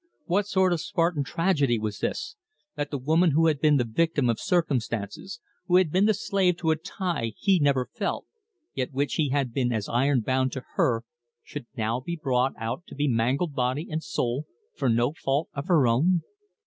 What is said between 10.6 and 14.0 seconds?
her, should now be brought out to be mangled body